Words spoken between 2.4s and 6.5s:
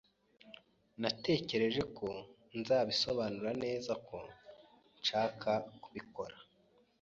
nzabisobanura neza ko ntashaka kubikora.